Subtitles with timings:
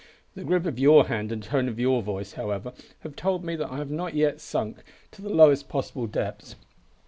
[0.33, 3.69] The grip of your hand and tone of your voice, however, have told me that
[3.71, 4.77] I have not yet sunk
[5.11, 6.55] to the lowest possible depths.